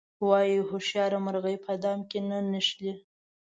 [0.27, 2.93] وایي هوښیاره مرغۍ په دام کې نه نښلي.